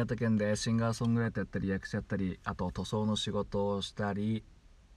[0.00, 4.42] 潟県でシンガーソングライターやったり役者やったりあと塗装の仕事をしたり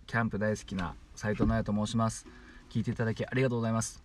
[0.07, 2.25] キャンプ大好きな斉藤直也と申します。
[2.69, 4.01] 聞いていただきありがとうございます。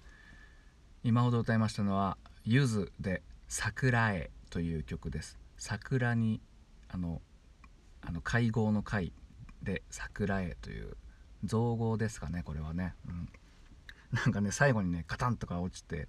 [1.04, 5.38] 今ほど歌いましたのはゆずで桜絵という曲です。
[5.56, 6.40] 桜に
[6.88, 7.22] あの
[8.00, 9.12] あの会合の会
[9.62, 10.96] で桜絵という
[11.44, 13.28] 造語ですかねこれはね、うん、
[14.12, 16.08] なんかね最後にねカタンとか落ちて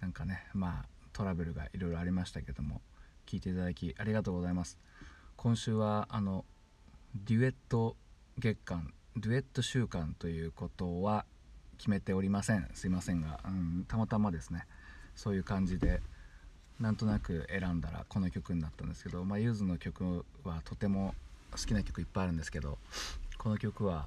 [0.00, 2.80] なんかねまあトラブルがいろいろありましたけども。
[3.26, 4.78] 聞いていただきありがとうございます。
[5.36, 6.44] 今週はあの
[7.14, 7.96] デュエット
[8.38, 11.24] 月間デュエット週間ということは
[11.78, 12.68] 決めておりません。
[12.74, 14.66] すいませんが、うん、たまたまですね。
[15.14, 16.00] そういう感じで
[16.78, 21.14] なんとなく選んだらこの曲になったんですけど、まあ、ゆずの曲はとても
[21.52, 22.78] 好きな曲いっぱいあるんですけど
[23.38, 24.06] この曲は、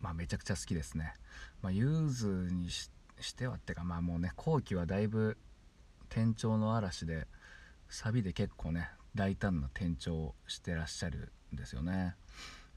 [0.00, 1.14] まあ、めちゃくちゃ好きですね。
[1.62, 2.90] まあ、ゆずにし
[3.36, 5.36] てはってかまあもうね後期はだいぶ
[6.10, 7.26] 転調の嵐で
[7.88, 12.14] サビで結構ね大胆な転調をしてらっしゃるんですよね。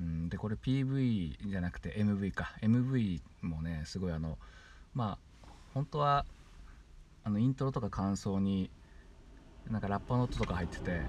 [0.02, 4.38] うん、でこれ PV じゃなくて MV か MV もねすごいあの
[4.94, 6.26] まあ本当は
[7.24, 8.70] あのイントロとか感想に
[9.70, 11.02] なんかラッパの音とか入ってて、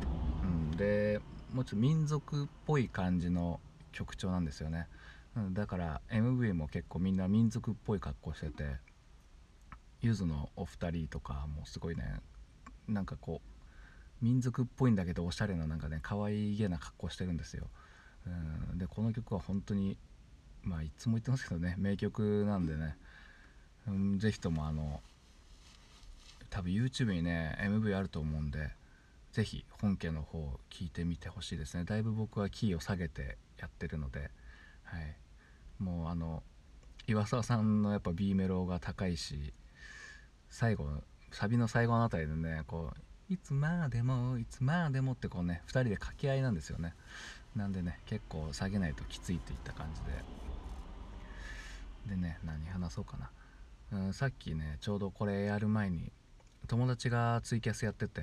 [0.43, 1.21] うん、で
[1.53, 3.59] もうちょっと民族っぽい感じの
[3.93, 4.87] 曲調なんですよね、
[5.37, 8.77] うん、だから MV も結構みんな民族っぽい格好してて
[10.05, 12.21] ゆずのお二人とかもすごいね
[12.87, 17.67] なんかこう民族っぽいんだけどおしゃれななんかね可愛げな格好してるんですよ、
[18.27, 19.97] うん、でこの曲は本当に
[20.63, 22.97] まあいつも言ってますけどね名曲なんでね、
[23.89, 25.01] うん、ぜひともあの
[26.51, 28.71] 多分 YouTube にね MV あると思うんで
[29.33, 31.83] 是非本家の方を聞いてみてほしいですね。
[31.83, 34.31] だいぶ僕はキーを下げてやってるので、
[34.85, 35.17] はい、
[35.83, 36.45] もうあの
[37.09, 39.53] 岩沢さんのやっぱ B メロが高いし
[40.55, 40.87] 最後
[41.33, 42.93] サビの最後のあたりでねこ
[43.29, 46.95] ういつまでもいつまでもってこうね2人で掛け合いなんですよね。
[47.57, 52.15] なんでね結構下げないときついといった感じで。
[52.15, 53.17] でね何話そうか
[53.91, 56.13] な、うん、さっきねちょうどこれやる前に
[56.69, 58.23] 友達がツイキャスやってて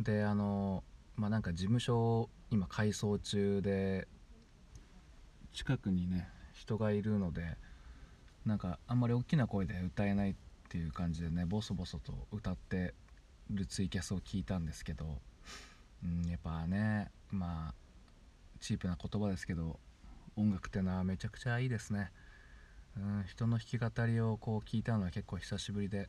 [0.00, 0.84] であの
[1.16, 4.06] まあなんか事務所を今改装中で
[5.54, 7.56] 近くにね人がいるので
[8.44, 10.36] なんかあんまり大きな声で歌えない
[10.74, 12.94] っていう感じでねボソボソと歌って
[13.48, 15.06] るツイキャスを聞いたんですけど、
[16.04, 17.74] うん、やっぱねまあ
[18.58, 19.78] チープな言葉ですけど
[20.36, 22.10] 音楽ってのはめちゃくちゃいいですね、
[22.96, 26.08] うん、人の弾き語りをこう聞いたのは結構久しぶりで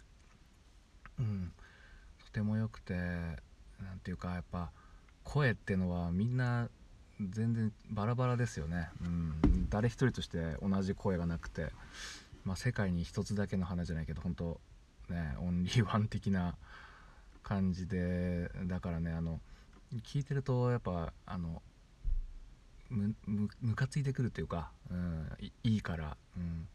[1.20, 1.52] うん、
[2.26, 2.96] とても良くて
[3.80, 4.72] 何ていうかやっぱ
[5.24, 6.70] 声ってのはみんな
[7.20, 11.68] 全然バラバラですよね、うん、誰一人として同じ声がなくて、
[12.46, 14.62] まあ、世界に一つだけの花じゃないけど本当
[15.10, 16.56] ねオンリーワン的な
[17.44, 19.40] 感じでだからねあの
[20.04, 21.62] 聞いてるとやっぱあの
[22.90, 23.16] む
[23.62, 25.28] むかついてくるっていうか、うん、
[25.64, 26.68] いいから、うん、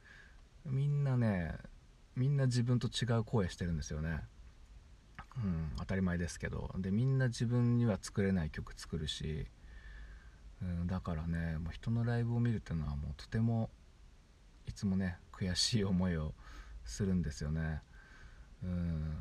[0.65, 1.55] みんなね
[2.17, 4.21] みんな自分と違う声してるんですよね。
[5.37, 9.47] うん、当たり前ですけどでみんな自分には作れない曲作るし、
[10.61, 13.71] うん、だからねもう人のライブを見るっていうのはもうとても
[14.71, 16.33] いつもね悔しい思いを
[16.85, 17.83] するんですよね。
[18.63, 19.17] うん、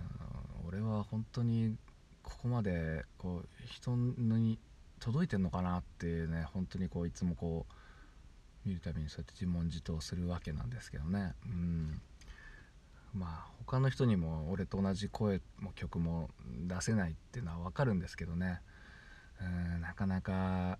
[0.67, 1.75] 俺は本当に
[2.21, 4.59] ここまでこう人に
[4.99, 7.73] 届いてんのかなっていうね本当にこういつもこう
[8.67, 11.33] 見るたびにそうやって自問自答するわけなんですけどね。
[11.45, 12.01] うん。
[13.13, 16.29] まあ他の人にも俺と同じ声も曲も
[16.67, 18.61] 出せないっていうのは分かるんですけどね。
[19.41, 19.81] うん。
[19.81, 20.77] なかなか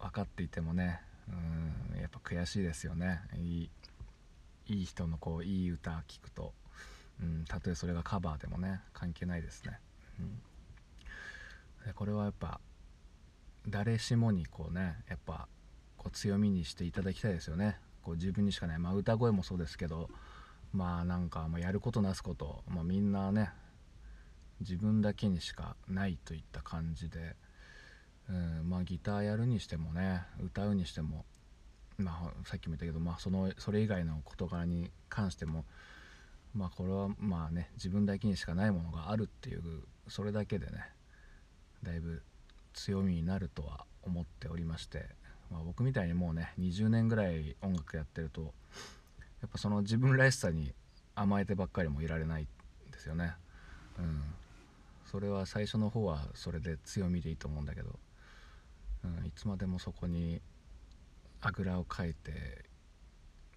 [0.00, 1.00] 分かっていてもね。
[1.28, 2.00] うん。
[2.00, 3.20] やっぱ悔しいですよね。
[3.36, 3.68] い
[4.70, 6.52] いい人のこういい歌聴くと、
[7.20, 9.78] うん、たとえそれがカバーでもね関係ないですね、
[11.86, 12.60] うん、これはやっぱ
[13.68, 15.48] 誰しもにこうねやっぱ
[15.96, 17.76] こう強みにしていただきたいですよね。
[18.02, 20.08] こう自分にしかない、まあ、歌声もそうですけど
[20.72, 23.50] まあなんか、まあ、やることなすこと、まあ、みんなね
[24.60, 27.36] 自分だけにしかないといった感じで、
[28.30, 31.26] うんまあ、ギターやるにしてもね歌うにしても、
[32.00, 35.64] まあ、さっきも言ったけど、まあ、そのそれ以外の事柄に関しても、
[36.54, 39.62] まあ、これはまあね自分だけにしかないものがあるっていう
[40.08, 40.72] それだけでね
[41.82, 42.22] だいぶ
[42.72, 45.06] 強みになるとは思っておりまして、
[45.50, 48.52] まあ、僕みたいにもうね20年ぐらい音楽やってると
[49.40, 50.72] やっぱその自分らしさに
[51.14, 53.34] 甘えてばっかりもいられないんですよね。
[53.98, 54.22] うん、
[55.04, 57.98] それは最初の方はそれで強みでいいと思うんだけど、
[59.04, 60.40] うん、いつまでもそこに
[61.40, 62.64] あぐらをかいて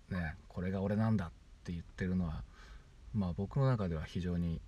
[0.09, 1.29] ねこれが俺なんだっ
[1.63, 2.43] て言ってるのは
[3.13, 4.61] まあ僕の中では非常に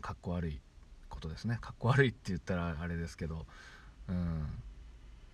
[0.00, 0.60] かっこ悪い
[1.08, 1.58] ことですね。
[1.60, 3.46] かっこ悪いって言ったらあれですけど、
[4.08, 4.46] うん、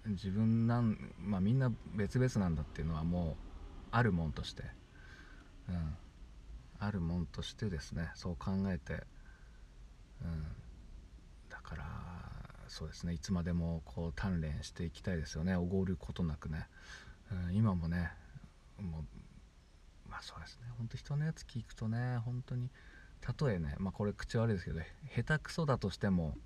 [0.09, 3.35] 自分なんまあみんな別々なんだっていうのはもう
[3.91, 4.65] あるもんとして、
[5.69, 5.97] うん、
[6.79, 8.11] あるもんとしてですね。
[8.15, 9.05] そう考えて、
[10.23, 10.45] うん、
[11.49, 11.85] だから
[12.69, 13.13] そうですね。
[13.13, 15.57] いつまでもこう鍛錬していきたいですよね。
[15.57, 16.67] おごることなくね、
[17.49, 18.13] うん、今もね
[18.81, 20.69] もうまあそうですね。
[20.77, 22.71] ほんと人のやつ聞くとね本当に
[23.41, 24.81] 例えねまあこれ口悪いですけど
[25.15, 26.37] 下手くそだとしても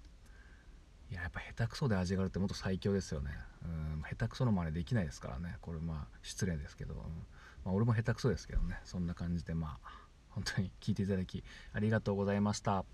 [1.10, 3.30] いややっぱ下手くそで味があるってもっと最強ですよね。
[3.64, 5.56] うん下手くその真似できないですからね。
[5.60, 7.00] これまあ失礼ですけど、うん
[7.64, 8.80] まあ、俺も下手くそですけどね。
[8.84, 12.84] そんな感じでまあ本当に聞いていただきありがとうございました。